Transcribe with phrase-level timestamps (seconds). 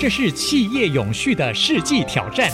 [0.00, 2.50] 这是企业永续的世纪挑战，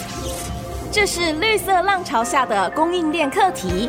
[0.91, 3.89] 这是绿色浪潮下的供应链课题，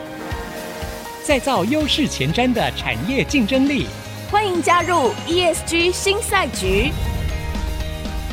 [1.23, 3.87] 再造优势前瞻的产业竞争力。
[4.29, 6.91] 欢迎加入 ESG 新赛局，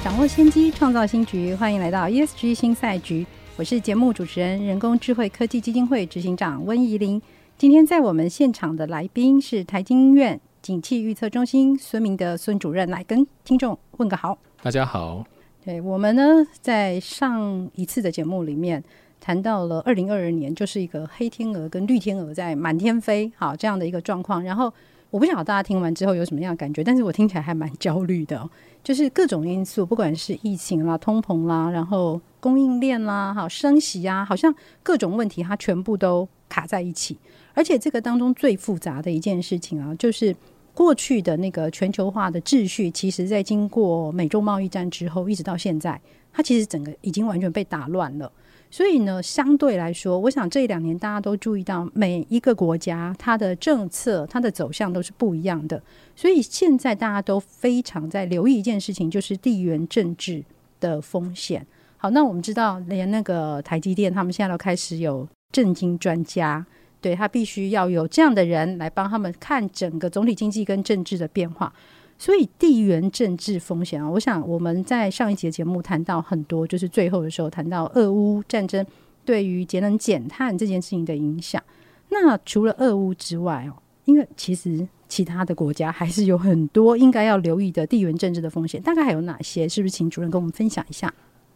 [0.04, 1.54] 掌握先机，创造新局。
[1.54, 7.22] 欢迎来到 ESG 新赛局，我是节目主持人、人工智慧科技基金会执行长温怡玲。
[7.56, 14.36] 今天在我们现场的来宾是台经院景气预测中心孙明德孙主任，来跟听众问个好。
[14.64, 15.22] 大家好，
[15.62, 16.22] 对我们呢，
[16.62, 18.82] 在上一次的节目里面
[19.20, 24.42] 谈到了二零二二年，就是一个黑天鹅跟绿天鹅在满天飞，好这样的一个状况。
[24.42, 24.72] 然后
[25.10, 28.48] 我不晓得大家听完之后有什么样的感觉，但是我听起来还蛮焦虑的，
[28.82, 37.18] 就是各种因素，不管是疫情啦、通膨啦，然后供应链啦、好升息啊，好像各种问题它全部都卡在一起。
[37.52, 40.34] 而且这个当中最复杂的一件事情啊，就是。
[40.74, 46.00] 过去的那个全球化的秩序，其实在经过美洲贸易战之后，一直到现在，
[46.32, 48.30] 它其实整个已经完全被打乱了。
[48.70, 55.80] 所以呢，相对来说，我想这两年大家都注意到，每一个国家它的政策、它的走向都是不一样的。
[56.16, 60.42] 所以现在大家都非常在留意一件事情，就是地缘政治
[60.80, 61.64] 的风险。
[61.96, 66.66] 好，那我们知道，连那个台积电，他们现在都开始有政经专家。
[67.04, 71.70] 对，他必须要有这样的人来帮他们看整个总体经济跟政治的变化，
[72.18, 78.82] 所以地缘政治风险啊，我想我们在上一节节目谈到很多，就是最后的时候谈到俄乌战争
[79.22, 81.62] 对于节能减碳这件事情的影响。
[82.08, 89.68] 那除了俄乌之外哦，因为其实其他的国家还是有很多应该要留意的地缘政治的风险，大概还有哪些？
[89.68, 91.12] 是不是请主任跟我们分享一下？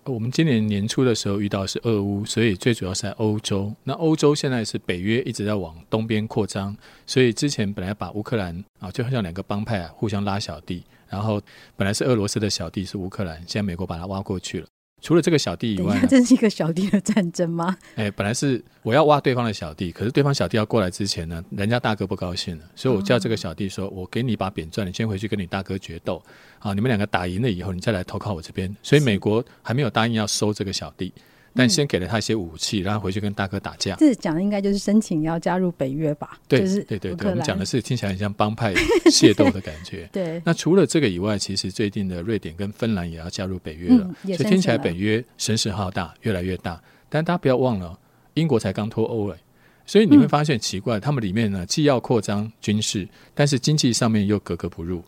[0.09, 3.73] 我们今年年初的时候遇到是俄乌，所以最主要是在欧洲。
[3.85, 11.41] 那欧洲现在是北约一直在往东边扩张，所以之前本来把乌克兰啊，就好像两个帮派啊互相拉小弟，然后
[11.77, 14.67] 本来是俄罗斯的小弟是乌克兰，现在美国把它挖过去了。
[15.01, 17.77] 除了这个小弟以外，这是一个小弟的战争吗？
[17.95, 26.23] 哎，本来是我要挖对方的小弟，可是对方小弟要过来之前呢，人家大哥不高兴了，所以我叫这个小弟说：“我给你一把扁钻，你先回去跟你大哥决斗，
[26.59, 31.13] 啊，你们两个打赢了以后，你再来投靠我这边。”所以美国还没有答应要收这个小弟。
[31.55, 33.97] 但先给了他一些武器，让他回去跟大哥打架。
[33.97, 36.39] 这讲的应该就是申请要加入北约吧？
[36.47, 38.73] 对，就是对对对，我们讲的是听起来很像帮派
[39.11, 40.09] 械斗的感觉。
[40.13, 40.41] 对。
[40.45, 46.81] 那除了这个以外，其实最近的瑞典跟芬兰也要加入北约了，嗯、所以听起来北约声势浩大，越来越大。
[47.09, 47.99] 但大家不要忘了，
[48.35, 49.37] 英国才刚脱欧哎，
[49.85, 55.03] 所以你会发现奇怪，他们里面呢既要扩张军事，但是经济上面又格格不入。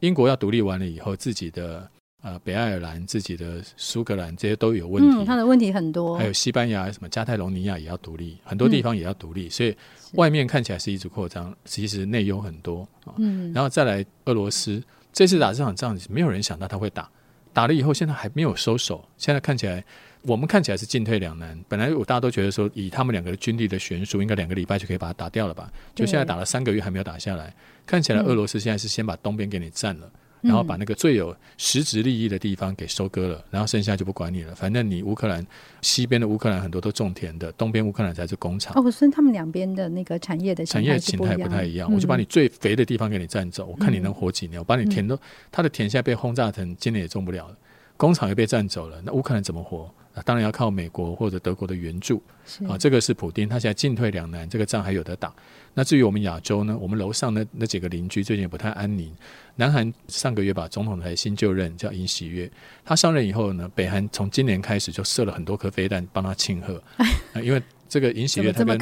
[0.00, 1.90] 英国要独立完了以后，自己的。
[2.22, 6.18] 呃，北爱尔兰自己的苏格兰这些都有问题，嗯，他的问题很多。
[6.18, 9.74] 还有西班牙什么加泰隆尼亚也要独立，很多地方也要独立，嗯，所以
[10.12, 12.86] 外面看起来是一直扩张，其实内忧很多。
[13.16, 14.82] 嗯，然后再来俄罗斯
[15.14, 17.08] 这次打这场仗，没有人想到他会打，
[17.54, 19.82] 打了以后现在还没有收手，现在看起来
[20.24, 21.58] 我们看起来是进退两难。
[21.68, 25.72] 本来我大家都觉得说，以他们两个的军力的悬殊，应该两个礼拜就可以把它打掉了吧？
[25.94, 27.54] 就现在打了三个月还没有打下来，
[27.86, 30.12] 看起来俄罗斯现在是先把东边给你占了。
[30.42, 34.54] 然后把那个最有实质利益的地方给收割了，然后剩下就不管你了。
[34.54, 35.46] 反正你乌克兰
[35.82, 38.72] 西边的乌克兰很多都种田的，东边乌克兰才是工厂。
[38.76, 41.92] 哦，所以他们两边的那个产业的产业形态不太一样。
[41.92, 44.58] 我就把你最肥的地方给你占走，我看你能活几年。
[44.58, 45.18] 我把你田都，
[45.52, 47.56] 他的田现在被轰炸成今年也种不了了，
[47.96, 49.92] 工厂又被占走了，那乌克兰怎么活？
[50.20, 52.22] 啊，当然要靠美国或者德国的援助
[52.68, 55.34] 啊，这个是普丁，他现在进退两难，这个仗还有得打。
[55.72, 56.76] 那至于我们亚洲呢？
[56.78, 59.14] 我们楼上那那几个邻居最近也不太安宁。
[59.54, 62.50] 南韩上个月把总统台新就任，叫尹喜月，
[62.84, 68.76] 他上任以后呢，北韩从今年开始就射了很多颗飞弹帮他庆贺，啊，因为这个尹喜悦他跟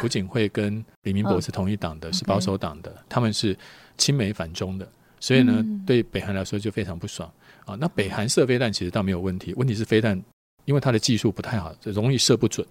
[0.00, 3.56] 朴槿惠跟李明博是同一党的，是保守党的，他们是
[3.98, 4.90] 亲美反中的，
[5.20, 7.30] 所以呢，对北韩来说就非常不爽
[7.66, 7.76] 啊。
[7.78, 10.20] 那北韩射飞弹其实倒没有问题，问题是飞弹。
[10.64, 12.66] 因为它的技术不太好，容易射不准，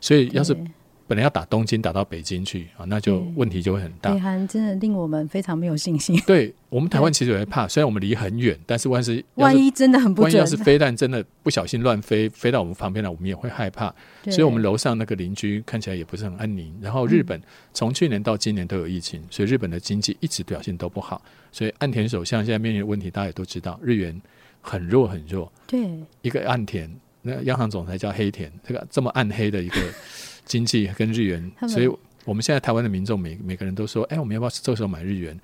[0.00, 0.56] 所以要是
[1.06, 4.14] 本来要打东京，打到北京去啊，那就问题就会很大。
[4.14, 6.16] 北韩真的令我们非常没有信心。
[6.24, 13.92] 对我们台湾其实也会怕，虽然我们离很远，但是万是万一真的很不准，万一要是飞弹真的不小心乱飞，飞到我们旁边来，我们也会害怕。
[14.26, 16.72] 所以我们楼上那个邻居看起来也不是很安宁。
[16.80, 17.42] 然后日本
[17.74, 21.20] 从去年到今年都有疫情，所以日本的经济一直表现都不好。
[21.50, 24.22] 所以岸田首相现在面临的问题，大家也都知道，日元
[24.60, 25.52] 很弱很弱。
[25.66, 25.90] 对，
[26.22, 26.88] 一个岸田。
[27.22, 29.80] 那央行总裁叫黑田，这个这么暗黑的一个
[30.44, 31.88] 经济跟日元，所以
[32.24, 35.38] 我们现在台湾的民众每每个人都说，哎，我们要不要这时候买日元？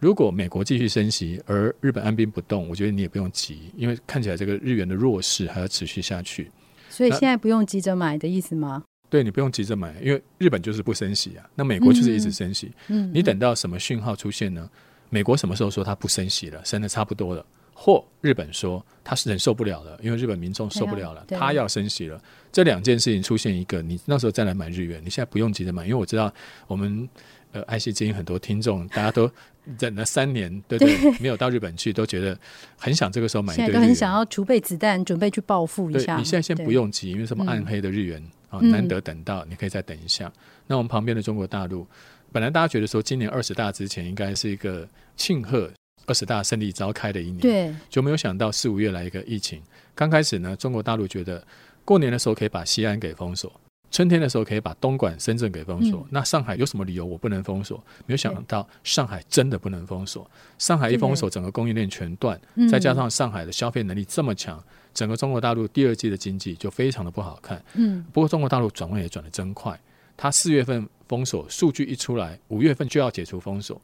[0.00, 6.50] 如果美国继续升息，而日本按兵不动，我觉得你也不用急，因为看起来这个日元的弱势还要持续下去。
[6.90, 8.82] 所以现在不用急着买的意思吗？
[9.08, 12.70] 对，你不用急着买，因为日本就是不升息啊，那美国就是一直升息。
[12.88, 14.68] 嗯，你等到什么讯号出现呢？
[15.10, 17.46] 美国什么时候说它不升息了，升的差不多了？
[17.74, 22.18] 或日本说他是忍受不了了，因为日本民众受不了了，他要升息了。
[22.52, 26.32] 这两件事情出现一个，你那时候再来买日元，你现在不用急着买，因为我知道
[26.68, 27.08] 我们
[27.52, 29.28] 呃爱惜之音很多听众，大家都
[29.80, 31.18] 忍了三年，对对，对？
[31.18, 32.38] 没有到日本去，都觉得
[32.78, 36.16] 很想这个时候买一对日元，都很想要储备子弹，准备去报复一下。
[36.16, 40.32] 你现在先不用急，因为什么暗黑的日元啊、嗯，难得等到，你可以再等一下。
[40.68, 41.84] 那我们旁边的中国大陆，
[42.30, 45.68] 本来大家觉得说今年二十大之前应该是一个庆贺。
[46.06, 49.62] 二十大胜利召开的一年，对，就没有想到四五月来一个疫情。
[49.94, 51.44] 刚开始呢，中国大陆觉得
[51.84, 53.50] 过年的时候可以把西安给封锁，
[53.90, 56.00] 春天的时候可以把东莞、深圳给封锁。
[56.00, 57.78] 嗯、那上海有什么理由我不能封锁？
[58.06, 60.28] 没有想到上海真的不能封锁。
[60.58, 62.40] 上海一封锁，整个供应链全断。
[62.68, 64.62] 再加上上海的消费能力这么强，
[64.92, 67.62] 整个中国大陆第二季的经济就非常的不好看。
[67.74, 69.78] 嗯，不过中国大陆转弯也转得真快，
[70.16, 73.80] 它四月份封锁数据一出来，五月份就要解除封锁。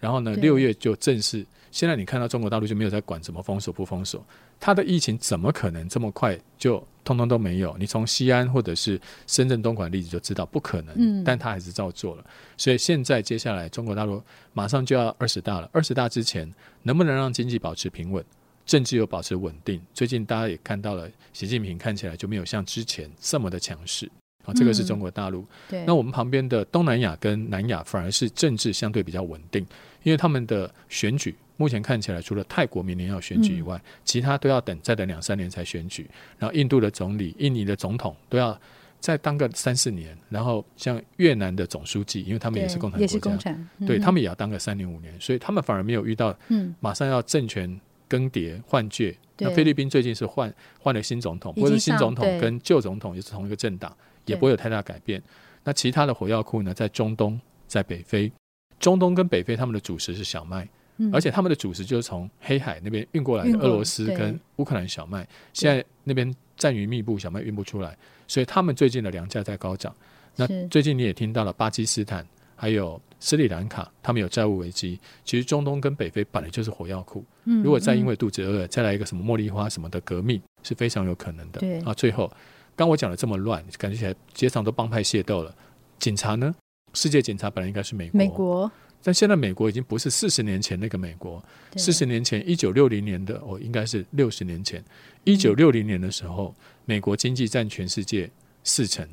[0.00, 1.44] 然后呢，六月就正式。
[1.70, 4.24] 现在你看到中国大陆就没有在管怎么封锁不封锁，
[4.60, 7.76] 它的疫情怎么可能这么快就通通都没有？
[7.76, 10.94] 你从西安或者是深圳、东莞例子就知道不可能。
[10.96, 12.24] 嗯，但他还是照做了。
[12.56, 16.48] 所以现在接下来中国大陆马上就要二十大了，二十大之前
[16.82, 18.24] 能不能让经济保持平稳，
[18.64, 19.82] 政治又保持稳定？
[19.92, 24.08] 最近大家也看到了，习近平看起来就没有像之前这么的强势。
[24.44, 25.44] 啊，这个是中国大陆。
[25.68, 29.64] 对，那我们旁边的东南亚跟南亚反而是政治相对比较稳定，
[30.02, 36.08] 因为他们的选举目前看起来，除了泰国明年要选举以外，其他都要等再等两三年才选举。
[36.38, 38.58] 然后印度的总理、印尼的总统都要
[39.00, 40.16] 再当个三四年。
[40.28, 43.56] 然后像越南的总书记，因为他们也是共产国家，
[43.86, 46.36] 对他们也要当个三年五年，所以他们反而没有遇到
[46.80, 49.16] 马上要政权更迭换届。
[49.38, 53.96] 那菲律宾最近是换换了新总统，或者新总统跟旧总统也是同一个政党。
[54.26, 55.22] 也不会有太大改变。
[55.62, 56.74] 那其他的火药库呢？
[56.74, 58.30] 在中东，在北非。
[58.78, 60.68] 中东跟北非，他们的主食是小麦，
[60.98, 65.26] 嗯、而且他们的主食就是从黑海那边运过来的俄罗斯跟乌克兰小麦。
[65.54, 67.96] 现在那边战云密布，小麦运不出来，
[68.28, 69.94] 所以他们最近的粮价在高涨。
[70.36, 72.26] 那最近你也听到了，巴基斯坦
[72.56, 75.00] 还有斯里兰卡，他们有债务危机。
[75.24, 81.60] 其实中东跟北非本来就是火药库，如果再因为肚子饿再来一个什么茉莉花什么的革命，是非常有可能的。
[81.60, 82.30] 对啊，最后。
[82.76, 85.54] 刚我讲的这么乱，感觉起来街上都帮派械斗了。
[85.98, 86.54] 警察呢？
[86.92, 88.70] 世界警察本来应该是美国，美国，
[89.02, 91.42] 但现在美国已经不是四十年前那个美国。
[91.76, 94.84] 四十年前，一九六零年的哦，应该是六十年前，
[95.24, 96.54] 一九六零年的时候，
[96.84, 98.30] 美国经济占全世界
[98.62, 99.08] 四成。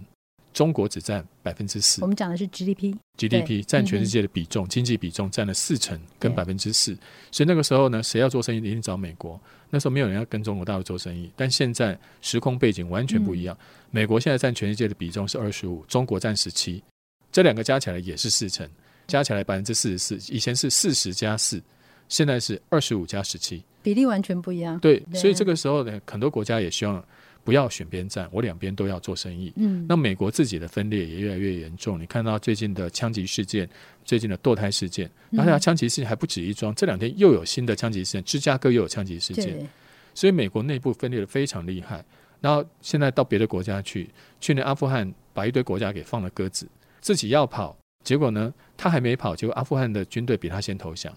[0.54, 2.02] 中国只占百分之四。
[2.02, 6.98] 我们讲的是 GDP，GDP 占全世界的比重，经济比重占了四成跟百分之四。
[7.32, 9.40] 所以那个时候呢，谁要做生意一定找美国。
[9.70, 13.58] 那时候没有人要跟中国大陆做生意，但现在时空背景完全不一样。
[13.60, 16.84] 嗯、美国现在占全世界的比重是二十五，中国占十七，
[17.32, 18.70] 这两个加起来也是四成，
[19.08, 20.16] 加起来百分之四十四。
[20.34, 21.62] 以前是四十加四，
[22.10, 24.78] 现在是二十五加十七，比例完全不一样。
[24.80, 27.02] 对，所以这个时候呢，很多国家也希望。
[27.44, 29.52] 不要选边站，我两边都要做生意。
[29.56, 32.00] 嗯，那美国自己的分裂也越来越严重。
[32.00, 33.68] 你看到最近的枪击事件，
[34.06, 39.68] 最近的堕胎事件，然后枪击事件还不止一桩，这两天又有新的枪击事件，芝加哥又有枪击事件。
[40.14, 42.04] 所以美国内部分裂的非常厉害。
[42.40, 44.10] 然后现在到别的国家去，
[44.40, 46.68] 去年阿富汗把一堆国家给放了鸽子，
[47.00, 47.78] 自己要跑。
[48.04, 51.14] 结果呢，他还没跑，结果阿富汗的军队比他先投降，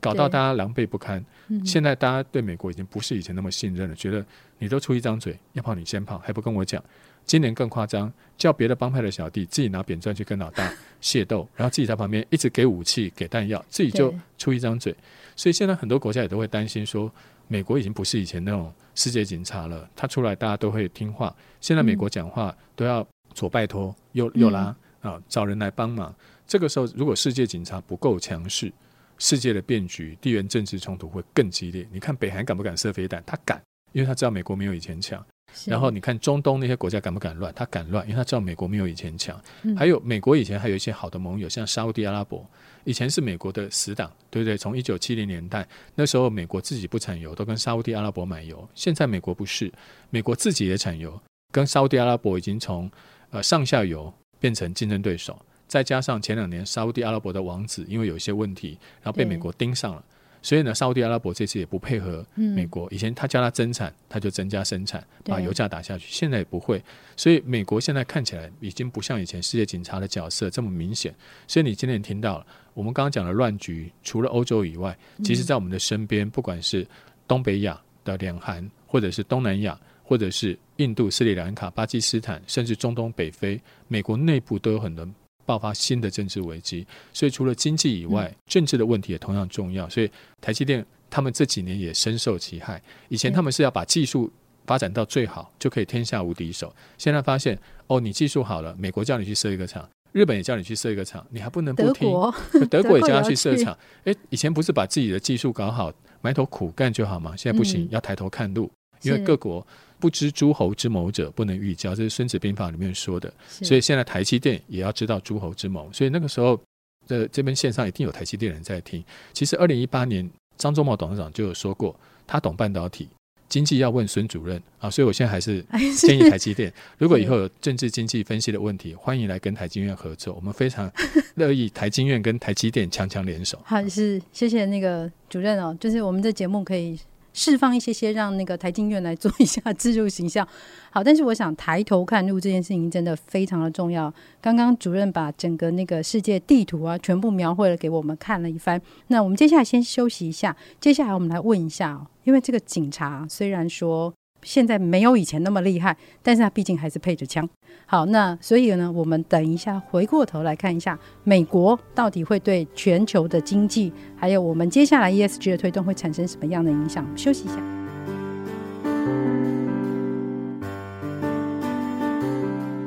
[0.00, 1.24] 搞到大家狼狈不堪。
[1.64, 4.24] 现在大家对美国已经不是以前那么信任了，觉得
[4.58, 6.82] 你都出一张嘴，要跑你先跑，还不跟我讲。
[7.24, 14.94] 今年更夸张，叫别的帮派的小弟自己拿扁钻去跟老大 械斗，然后自己在旁边一直给武器、给弹药，自己就出一张嘴。
[15.36, 17.12] 所以现在很多国家也都会担心说，
[17.46, 21.34] 美国已经不是以前那种世界警察了，他出来大家都会听话。
[21.60, 24.74] 现在美国讲话都要左拜托，右右拉。
[25.00, 26.14] 啊，找人来帮忙。
[26.46, 28.72] 这个时候，如果世界警察不够强势，
[29.18, 31.86] 世界的变局、地缘政治冲突会更激烈。
[31.92, 33.22] 你看，北韩敢不敢射飞弹？
[33.26, 33.60] 他敢，
[33.92, 35.24] 因为他知道美国没有以前强。
[35.64, 37.52] 然后你看中东那些国家敢不敢乱？
[37.54, 39.40] 他敢乱，因为他知道美国没有以前强。
[39.62, 39.74] 嗯。
[39.76, 42.46] 还有美国以前还有一些好的盟友，像沙乌地阿拉伯，
[42.84, 44.56] 以前是美国的死党，对不对？
[44.56, 48.68] 从一九七零年代那时候，美国自己不产油，都跟沙乌地阿拉伯买油。
[48.74, 49.72] 现在美国不是，
[50.10, 51.18] 美国自己也产油，
[51.50, 52.90] 跟沙乌地阿拉伯已经从
[53.30, 54.12] 呃上下游。
[54.40, 60.04] 变成竞争对手，再加上前两年沙乌地阿拉伯的王子因为有一些问题，然后被美国盯上了，
[60.40, 62.86] 所以呢，沙乌地阿拉伯这次也不配合美国。
[62.86, 66.06] 嗯、以前他叫他增产，他就增加生产，把油价打下去。
[66.08, 66.82] 现在也不会，
[67.16, 71.14] 所以美国现在看起来已经不像以前世界警察的角色这么明显。
[71.46, 76.86] 所以你今天听到了，我们刚刚讲的乱局，除了欧洲以外，其实在我们的身边，不管是
[77.26, 79.78] 东北亚的两韩，或者是东南亚。
[80.08, 85.06] 或者是印度、斯里兰卡、巴基斯坦，甚至中东北非，美国内部都有很多
[85.44, 86.86] 爆发新的政治危机。
[87.12, 89.86] 所以除了经济以外，政治的问题也同样重要。
[89.86, 90.10] 所以
[90.40, 92.82] 台积电他们这几年也深受其害。
[93.10, 94.32] 以前他们是要把技术
[94.66, 96.74] 发展到最好，就可以天下无敌手。
[96.96, 102.08] 现在发现，哦，你技术好了，美国叫你去设一个厂，日本也叫你去设一个厂，你还不能不听。
[102.08, 102.34] 德国，
[102.70, 103.76] 德国也叫他去设厂。
[104.04, 107.36] 诶，以前不是把自己的技术搞好，埋头苦干就好吗？
[107.36, 108.70] 现在不行，嗯、要抬头看路，
[109.02, 109.66] 因为各国。
[110.00, 113.32] 不知诸侯之谋者，不能预交，这是《孙子兵法》里面说的。
[113.48, 115.90] 所以现在台积电也要知道诸侯之谋。
[115.92, 116.58] 所以那个时候
[117.06, 119.02] 的这边线上一定有台积电人在听。
[119.32, 123.08] 其实二零一八年张忠谋董事长就有说过，他懂半导体，
[123.48, 124.88] 经济要问孙主任啊。
[124.88, 125.64] 所以我现在还是
[125.98, 130.90] 建议台积电， 如果以后有政治经济分析的问题，欢迎来跟台经院合作，我们非常
[131.34, 133.60] 乐意台经院跟台积电强强联手。
[133.66, 136.98] 好，是谢谢那个主任哦，就是我们的节目可以。
[137.32, 140.46] 释放一些些，让那个台经院来做一下自助形象。
[140.90, 144.12] 好，但是我想抬头看路这件事情真的非常的重要。
[144.40, 148.80] 刚刚主任把整个那个世界地图啊，全部描绘了给我们看了一番。
[149.08, 154.12] 那我们接下来先休息一下，接下来我们来问一下，因为这个警察虽然说。
[154.42, 157.48] 现在没有以前那么厉害，但是他毕竟还是配着枪。
[157.86, 167.06] 好，那所以呢，我们等一下回过头来看一下，美国到底会对全球的经济，还有我们接下来 ESG 的推动会产生什么样的影响？
[167.16, 167.56] 休息一下。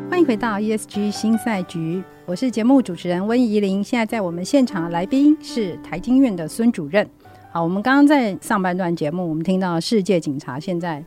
[0.09, 3.83] 欢迎回到 ESG 新赛局，我是节目主持人温怡玲。
[3.83, 7.09] 现在在我们现场的来宾是台经院的孙主任。
[7.51, 11.03] 好，我们刚刚在上半段节目，我们听到世界警察现在。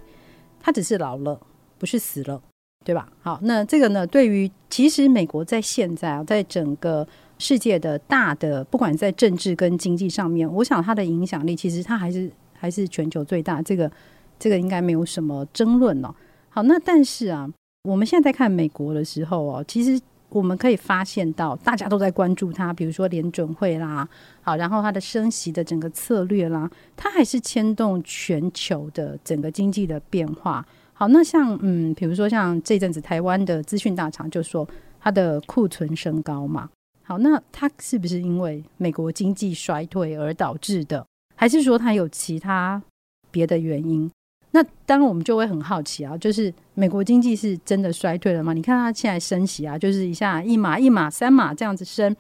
[0.65, 1.39] 他只是老了，
[1.79, 2.41] 不是死了，
[2.87, 3.07] 对吧？
[3.21, 4.07] 好，那这个呢？
[4.07, 7.07] 对于其实美国在现在啊，在整个
[7.39, 13.61] 世界的大的，不管在政治跟经济上面，我想它的影响力其实它还是还是全球最大。
[13.61, 13.93] 这个
[14.39, 16.17] 这个应该没有什么争论了。
[16.49, 17.47] 好，那但是啊，
[17.83, 20.01] 我们现在在看美国的时候哦，其实
[20.35, 24.07] 我们可以发现到大家都在关注它，比如说联准会啦，
[24.43, 30.67] 好，然后它的升息的整个策略啦，它还是牵动全球的整个经济的变化。
[30.93, 36.69] 好，那像嗯，比如说像这阵子台湾的资讯大厂就说它的库存升高嘛。
[37.05, 42.83] 好，那它是不是因为美国经济衰退而导致的，还是说它有其他
[43.31, 44.11] 别的原因？
[44.51, 48.53] 那当然，我们就会很好奇啊，就是美国经济是真的衰退了吗？
[48.53, 52.15] 你看它现在升息啊，就是一下一码一码三码这样子升，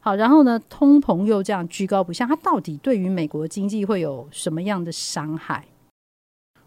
[0.00, 5.64] 好，然后呢，通膨又这样居高不下，它到底对于美国经济会有什么样的伤害？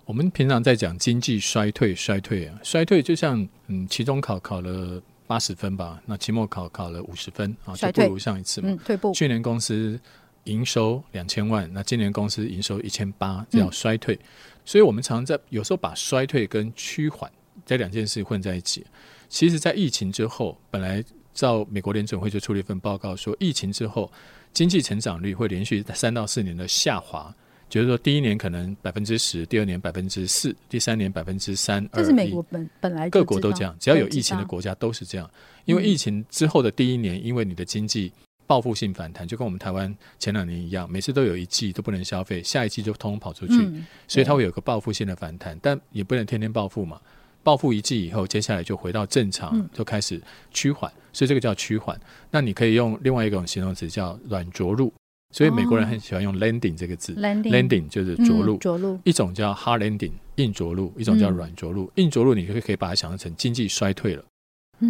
[0.05, 9.13] 我们平常在讲经济衰退，衰退啊，衰退就像嗯，期中考考了八十分吧，那期末考考了五十分啊，就不如上一次嘛，嗯，退步。
[9.13, 9.99] 去年公司
[10.45, 14.15] 营收两千万，那今年公司营收一千八，这叫衰退。
[14.15, 14.27] 嗯
[14.65, 17.29] 所以，我们常常在有时候把衰退跟趋缓
[17.65, 18.81] 这两件事混在一起。
[19.27, 24.09] 其实，在疫情之后，本来照美国联准会就出了一份报告，说疫情之后
[24.53, 27.35] 经济成长率会连续三到四年的下滑，
[27.67, 31.85] 就是说第一年可能百分之十，第二年百分之四，第三年百分之三。
[31.91, 35.29] 这是美国本本来各国都这样，只要有疫情的国家都是这样。
[35.65, 38.13] 因为疫情之后的第一年，因为你的经济。
[38.45, 46.99] 报复性反弹就跟我们台湾前两年一样，每次都有一季都不能消费，下一季就通通跑出去，嗯、所以它会有个报复性的反弹，但也不能天天报复嘛。
[47.41, 50.21] 报复一季以后，接下来就回到正常，嗯、就开始
[50.51, 51.99] 趋缓，所以这个叫趋缓。
[52.31, 54.93] 那你可以用另外一种形容词叫软着陆，
[55.31, 59.01] 所以美国人很喜欢用 landing 这个字，landing、哦、landing 就是着陆，着陆、嗯。
[59.03, 61.83] 一种叫 hard landing 硬着陆，一种叫软着陆。
[61.95, 64.23] 嗯、硬着陆你可以可以把它想象成经济衰退了。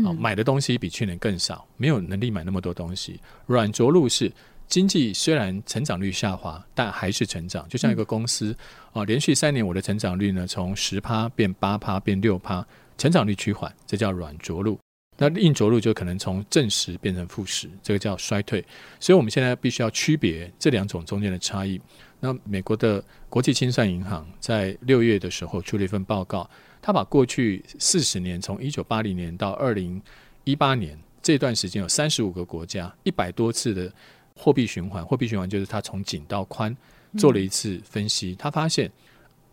[0.06, 3.20] 哦，买的东西比去年更少，没有能力买那么多东西。
[3.46, 4.32] 软着陆是
[4.68, 7.68] 经济虽然成长率下滑，但还是成长。
[7.70, 8.56] 就像一个公司
[8.92, 12.66] 啊，连续三年我的成长率呢，从十趴变八趴变六趴，
[12.98, 14.80] 成长率趋缓，这叫软着陆。
[15.16, 18.66] 那硬着陆就可能从正十变成负十，这个叫衰退。
[19.00, 21.80] 所以我们现在必须要区别这两种中间的差异。
[22.24, 26.50] 那美国的国际清算银行在六月的时候出了一份报告。
[26.82, 30.01] 他把过去四十年，从一九八零年到二零
[30.46, 33.92] 一八年这段时间，有三十五个国家一百多次的
[34.38, 35.06] 货币循环。
[35.06, 36.74] 货币循环就是它从紧到宽
[37.18, 38.34] 做了一次分析。
[38.36, 38.89] 他发现，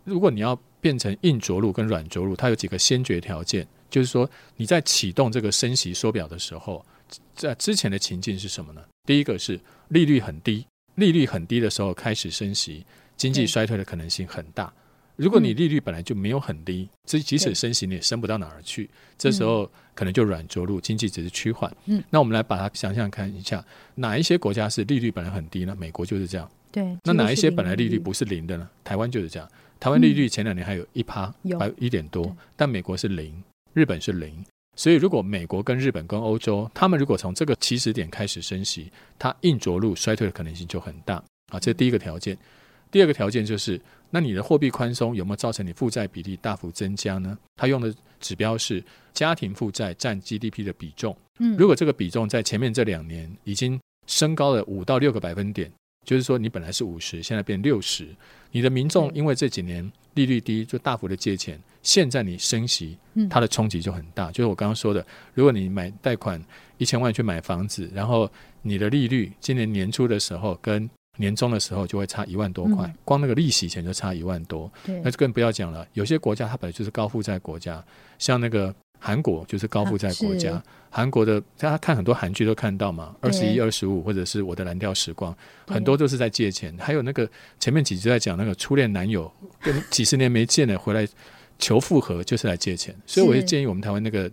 [0.05, 6.85] 如果你要变成硬着陆跟软着陆，它有几个先决条件，就是说你在启动这个升息缩表的时候，
[7.35, 8.81] 在之前的情境是什么呢？
[9.05, 9.59] 第一个是
[9.89, 10.65] 利率很低，
[11.01, 12.85] 利率很低的时候开始升息，
[13.17, 14.71] 经济衰退的可能性很大。
[15.17, 21.71] 如果你利率本来就没有很低，即即使升息你也升不到哪儿去，这时候可能就软着陆，经济只是趋缓。
[21.85, 23.63] 嗯，那我们来把它想想看一下，
[23.95, 25.75] 哪一些国家是利率本来很低呢？
[25.77, 26.49] 美国就是这样。
[26.71, 28.69] 对，那哪一些本来利率不是零的呢？
[28.83, 29.47] 台湾就是这样。
[29.79, 33.43] 台湾利率前两年还有一趴，还有一点多，但美国是零，
[33.73, 34.33] 日本是零。
[34.75, 41.15] 所以如果美国跟日本跟欧洲，他们如果从这个起始点开始升息，它硬着陆衰退的可能性就很大
[41.51, 41.59] 啊。
[41.59, 42.37] 这是第一个条件。
[42.89, 47.37] 第二个条件就是，那你的货币宽松有没有造成你负债比例大幅增加呢？
[47.55, 51.15] 他用的指标是家庭负债占 GDP 的比重。
[51.39, 55.71] 嗯，如果这个比重在前面这两年已经升高了五到六个百分点，
[56.05, 58.07] 就是说你本来是五十，现在变六十，
[58.51, 62.97] 你的民众因为这几年利率低，就大幅的借钱，现在你升息，
[63.29, 64.31] 它的冲击就很大。
[64.31, 66.43] 就是我刚刚说的，如果你买贷款
[66.77, 68.29] 一千万去买房子，然后
[68.61, 74.71] 你的利率今年年初的时候跟年终的时候就会差一万多块，嗯、光那个利息钱就差一万多。
[75.03, 75.87] 那就更不要讲了。
[75.93, 77.83] 有些国家它本来就是高负债国家，
[78.17, 80.61] 像那个韩国就是高负债国家。
[80.89, 86.73] 韩、啊、国的大家看很多韩剧都看到嘛，二十一、二十五，或者是我的蓝调时光，很多都是在借钱。
[86.77, 87.27] 还有那个
[87.59, 91.07] 前面几集在讲那个初恋男友跟几十年没见了回来
[91.57, 92.95] 求复合，就是来借钱。
[93.05, 94.31] 所以我就建议我们台湾那个。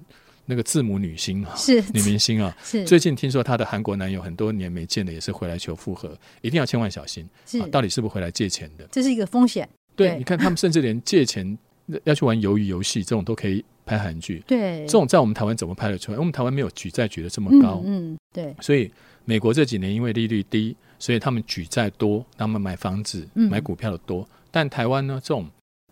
[0.50, 8.88] 那个字母女星啊，是女明星啊，是最近听说她的韩国男友很多年没见了，也是回来求复合，一定要千万小心，是、啊、到底是不是回来借钱的？
[8.90, 9.68] 这是一个风险。
[9.94, 11.58] 对，对你看他们甚至连借钱
[12.04, 16.18] 要去玩鱿鱼游戏这种都可以拍韩剧，对，这种在我们台湾怎么拍得出来？
[16.18, 18.90] 我们台湾没有举债举得这么高，嗯，嗯，对，所以
[19.24, 25.48] 美国这几年因为利率低，所以他们举债多，他们买房子、买股票的多，嗯、但台湾呢，这种。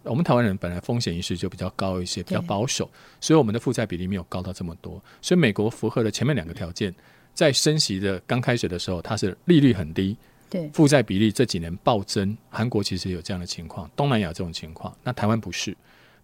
[0.08, 2.88] 我们台湾人本来风险意识就比较高一些，比较保守，
[3.20, 5.02] 所以我们的负债比例没有高到这么多。
[5.20, 6.94] 所以美国符合了前面两个条件，
[7.34, 10.16] 在升息的刚开始的时候，它是利率很低，
[10.48, 12.38] 对，负债比例这几年暴增。
[12.48, 15.76] 韩国其实有这样的情况，东南亚这种情况，那台湾不是。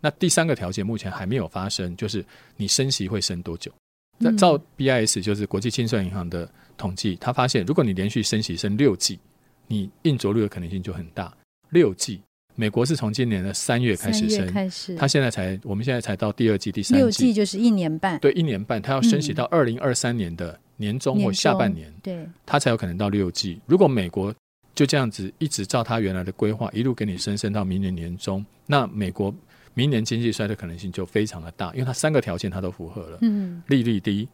[0.02, 2.22] 那第三个条件目前还没有发生，就是
[2.56, 3.72] 你升息会升多久？
[4.18, 9.18] 那照 BIS 就是国际清算银行的统计，他发现如果你连续升息升六季，
[9.66, 11.32] 你硬着陆的可能性就很大，
[11.70, 12.20] 六季。
[12.54, 23.58] 美国是从今年的三月开始升，开始，他现在才，我们现在才到第二季、第三季，六季就是一年半，对，一年半，他要升息到二零二三年的年中或下半年，年对，他才有可能到六季。
[23.64, 24.34] 如果美国
[24.74, 29.34] 就这样子一直照他原来的规划，一路给你升升到明年年中，那美国
[29.74, 34.28] 明年经济衰退可能性就非常的大，因为它三个条件它都符合了，嗯，利率低，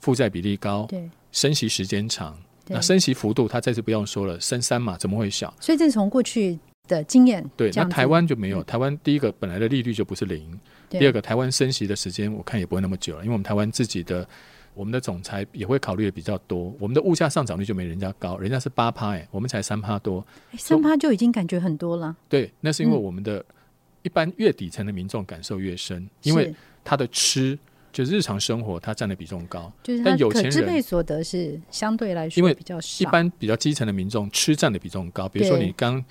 [0.00, 2.36] 负债比例高，对，升息时间长，
[2.68, 5.52] 那升息幅度它再次不用说了，升三码怎么会小？
[5.60, 6.58] 所以这是从过去。
[6.88, 8.60] 的经验对，那台湾就没有。
[8.64, 10.58] 台湾第一个本来的利率就不是零，
[10.90, 14.28] 第二个台湾升息的时间我看也不会那么久了，因为我们台湾自己的
[14.74, 16.74] 我们的总裁也会考虑的比较多。
[16.80, 20.26] 我们的物价上涨率就没人家高，人家是八趴哎，我们才三趴多，
[20.58, 22.16] 三趴就已经感觉很多了。
[22.28, 23.42] 对，那是因为我们的
[24.02, 27.58] 一般越底层的民众感受越深，因为他的吃
[27.92, 36.04] 就是日常生活他占的比重高，就是他可支配所得是相对来说因为比较少，一般比较基层的民众吃占的比重高，比如说你刚。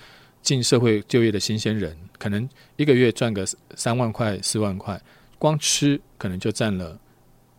[0.43, 4.99] 进社会就业的新鲜人，可能一个月赚个三万块、四万块，
[5.37, 6.99] 光吃可能就占了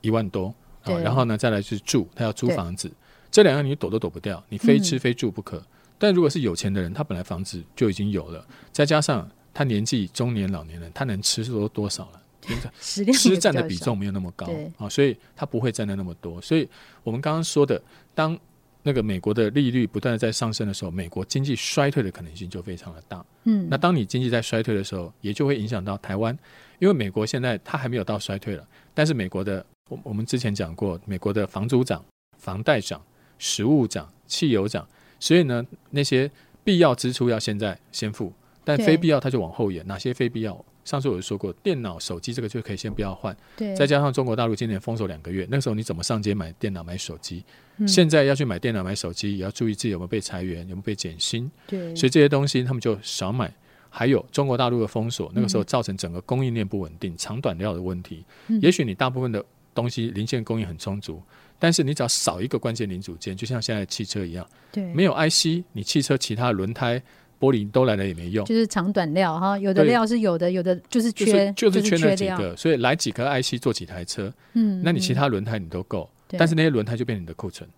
[0.01, 0.53] 一万多。
[0.83, 2.90] 啊，然后呢，再来是住，他要租房子，
[3.31, 5.59] 这两样你躲都躲不掉，你非吃非住不可。
[5.59, 5.66] 嗯、
[5.97, 12.23] 但如果是有钱的人，他本来房子就已经有了，再加上他年纪中年、老年人，他能吃多多少了？
[12.81, 16.41] 吃占的比重没有那么高啊，所以他不会占的那么多。
[16.41, 16.69] 所以
[17.05, 17.81] 我们刚刚说的，
[18.17, 18.37] 当
[18.83, 23.25] 那个美国的利率不断的在上升的时候，美国经济衰退的可能性就非常的大。
[23.45, 26.37] 嗯，那当你经济在衰退的时候，也就会影响到台湾，
[26.81, 32.05] 因为美国现在它还没有到衰退了，但是美国的我我们之前讲过，美国的房租涨、
[32.38, 33.01] 房贷涨、
[33.38, 34.85] 食物涨、汽油涨，
[35.21, 36.29] 所以呢，那些
[36.65, 38.33] 必要支出要现在先付，
[38.64, 39.87] 但非必要它就往后延。
[39.87, 40.64] 哪些非必要？
[40.85, 43.37] 上次我就说过，电脑、手机这个就可以先不要换。
[43.57, 47.44] 对，再加上中国大陆今年封锁两个月，那个时候你怎么上街买电脑、买手机？
[47.77, 51.48] 嗯、现在要去买电脑、买手机，也要注意自己有没有被裁员，有没有被减薪。
[51.68, 53.53] 对，所以这些东西他们就少买。
[53.94, 58.25] 还有中国大陆的封锁，那个时候造成整个供应链不稳定、长短料的问题。
[58.48, 59.44] 嗯、也许你大部分的
[59.75, 61.22] 东西零件供应很充足，
[61.59, 67.01] 但是你只要少一个关键零组件，就像现在汽车一样，对，没有 IC，你汽车其他轮胎。
[67.42, 77.68] 玻璃都来了也没用，就是长短料哈，有的料是有的，有的就是缺，就是缺那几个，所以来几颗 IC 做几台车，嗯，那你其他轮胎你都够，但是那些轮胎就变成你的库存，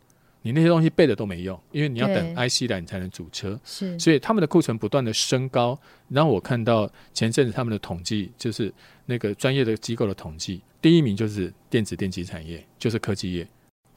[0.42, 5.78] 你那些东西备的都没用，因为你要等 IC 来你才能组车，是，所以他们的库存不断的升高，
[6.10, 8.70] 然后我看到前阵子他们的统计，就是
[9.06, 13.40] 那个专业的机构的统计，第一名就是电子电机产业，就是科技业，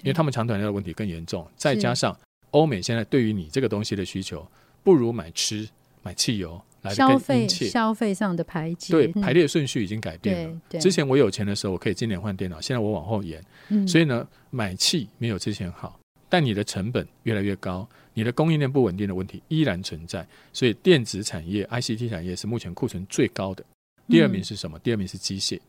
[0.03, 2.17] 因为他们长短料的问题更严重，再加上
[2.51, 4.47] 欧美现在对于你这个东西的需求。
[4.88, 5.67] 不如买吃
[6.02, 10.80] 买汽油来的更殷切，消费上的排挤，对排列顺序已经改变了。
[10.80, 13.43] 之前我有钱的时候，我可以今年换电脑，现在我往后延。
[13.67, 20.26] 嗯、所以呢，买气没有之前好，但你的成本越来越高，你的供应链不稳定的问题依然存在。
[20.54, 23.62] 所以电子产业、ICT 产业是目前库存最高的。
[24.08, 24.78] 第二名是什么？
[24.78, 25.60] 嗯、第二名是机械，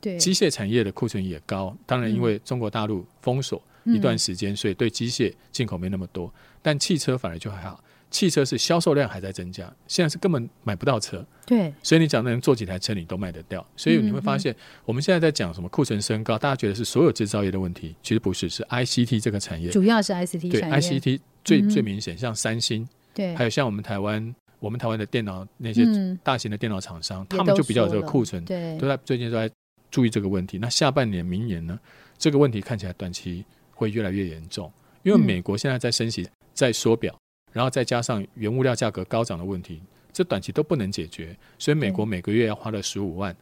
[0.00, 1.76] 对机械产业的库存也高。
[1.84, 6.32] 当然，因为中国大陆封锁一段时间，嗯、所以对机械进口没那么多。
[6.62, 7.78] 但汽车反而就还好。
[8.12, 11.26] 汽车是销售量还在增加，现在是根本买不到车。
[11.46, 25.84] 对，所以你讲的人做几台车你都卖得掉，所以你会发现我们现在在讲什么库存升高，大家觉得是所有制造业的问题，其实不是，是 ICT 这个产业，主要是 ICT 对 ICT 最、嗯、最明显，像三星，对，还有像我们台湾，我们台湾的电脑那些
[26.22, 29.50] 大型的电脑厂商，嗯、他们就比较有这个库存，对，都在最近都在
[29.90, 30.58] 注意这个问题。
[30.58, 31.78] 那下半年、明年呢，
[32.18, 33.44] 这个问题看起来短期
[33.74, 34.70] 会越来越严重，
[35.02, 37.12] 因为美国现在在升息，在缩表，
[37.52, 39.80] 然后再加上原物料价格高涨的问题。
[40.12, 43.34] 这短期都不能解决，所以美国每个月要花了十五万，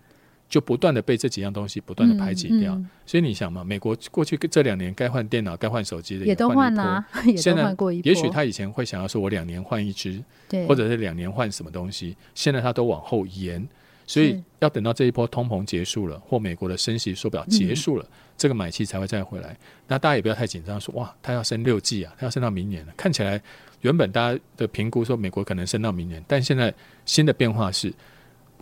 [0.49, 2.81] 就不断的被这几样东西不断的排挤掉。
[3.05, 7.05] 所以你想嘛，美国过去这两年该换电脑、该换手机的也都换了，
[7.37, 10.23] 现在也许他以前会想要说，我两年换一只，
[10.69, 13.69] 或者是两年换什么东西，现在他都往后延。
[14.07, 18.05] 所以要等到这一波通膨结束了，或美国的升息缩表结束了，
[18.37, 19.57] 这个买气才会再回来。
[19.87, 23.41] 那大家也不要太紧张，说哇，他要升六季啊，他要升到明年了，看起来。
[23.81, 26.73] 原本大家的评估说美国可能升到明年，但现在
[27.07, 27.93] 新的变化是，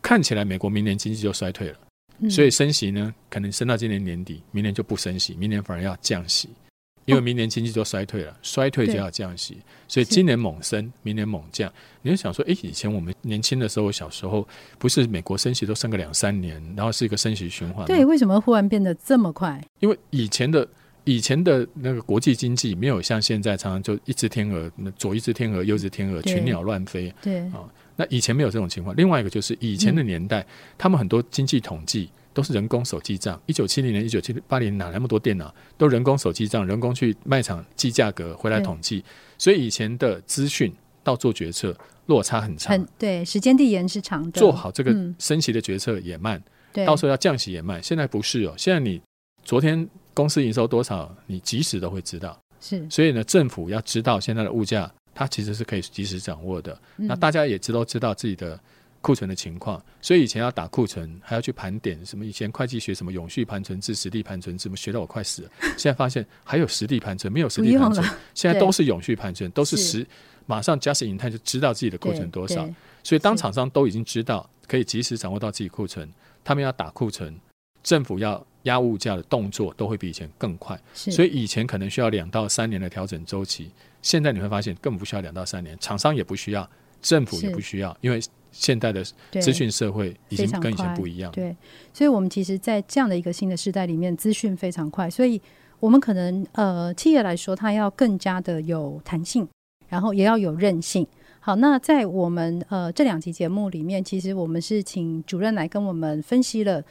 [0.01, 1.79] 看起来美国明年经济就衰退了，
[2.21, 6.49] 嗯、所以升息呢可能升到今年年底，明年就不升息，明年反而要降息，
[7.05, 11.73] 因为明年经济就衰退了，哦、衰退就要降息，所以今年猛升，明年猛降。
[12.03, 14.47] 你就想说，诶，以前我们年轻的时候，小时候
[14.79, 17.85] 不是美国升息都升个两三年，然后是一个升息循环？
[17.87, 19.61] 对，为什么忽然变得这么快？
[19.81, 20.69] 因为以前的。
[21.09, 27.11] 以前的那个国际经济没有像现在常常就一只天鹅，左一只天鹅，右一只天鹅，群鸟乱飞。
[27.23, 28.95] 对啊、哦，那以前没有这种情况。
[28.95, 33.41] 另外一个就是以前的年代，嗯、他们很多经济统计都是人工手记账。
[33.47, 35.55] 一九七零年、一九七八年哪那么多电脑？
[35.79, 39.03] 都人工手记账，人工去卖场记价格回来统计。
[39.39, 40.71] 所以以前的资讯
[41.03, 42.73] 到做决策落差很长。
[42.73, 44.39] 很对，时间地延是长的。
[44.39, 46.39] 做好这个升息的决策也慢，
[46.85, 47.83] 到时候要降息也慢。
[47.83, 49.01] 现在不是哦，现在你
[49.43, 49.89] 昨天。
[50.19, 52.37] 公司营收多少，你及时都会知道。
[52.61, 56.77] 是，所以呢，政府要知道现在的物价，它其实是可以及时掌握的。
[56.97, 58.59] 嗯、那大家也知道知道自己的
[59.01, 62.27] 库存的情况，所以以前要打库存，还要去盘点什么？
[62.27, 65.51] 以前会计学什么永续盘存制、实地盘存制，怎么学到我快死了？
[65.79, 68.05] 现在发现还有实地盘存，没有实地盘存，
[68.35, 70.05] 现在都是永续盘存，都是实，
[70.47, 72.69] 马上 just in time 就知道自己的库存多少。
[73.05, 77.33] 所以当厂商都已经知道可以及时掌握到自己库存，他们要打库存，
[77.89, 78.45] 政府要。
[78.65, 83.71] 压物价的动作都会比以前更快，所以以前可能需要两到三年的调整周期，
[84.03, 86.69] 现在你会发现根本不需要两到三年，厂商也不需要，
[87.01, 88.21] 政府也不需要，因为
[88.53, 89.03] 现代的
[89.41, 91.33] 资讯社会已经跟以前不一样。
[91.33, 91.57] 对，
[91.95, 95.41] 所以我们其实，在这样的一个新的时代里面，资讯非常快，所以
[95.81, 99.49] 我们可能呃，企业来说，它要更加的有弹性，
[99.89, 101.07] 然后也要有韧性。
[101.41, 106.85] 好，那在我们呃这两集节目里面，其实我们是请主任来跟我们分析了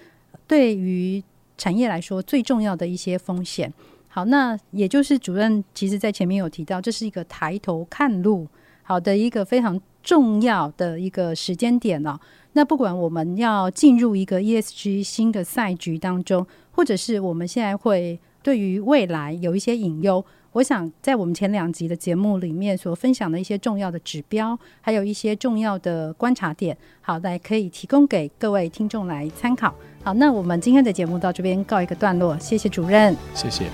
[0.48, 1.24] 对于。
[1.60, 3.74] 产业来说最重要的一些风险，
[4.10, 8.48] 好，那也就是主任其实在前面有提到，这是一个抬头看路
[8.84, 12.22] 好的一个非常重要的一个时间点了。
[12.54, 20.24] 那不管我们要进入一个 ESG 新的赛局当中，或者是我们现在会对于未来有一些隐忧。
[20.54, 29.74] 我想在我们前两集的节目里面所分享的一些重要的指标，还有一些重要的观察点，好，来可以提供给各位听众来参考。
[30.08, 33.66] 好，那我们今天的节目到这边告一个段落，谢谢主任，谢谢。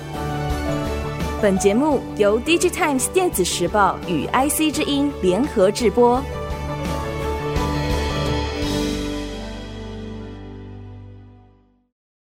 [1.39, 6.19] 本节目由 DigiTimes 电子时报与 IC 之音联合制播。